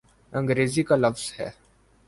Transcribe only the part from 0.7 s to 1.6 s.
کا لفظ ہے۔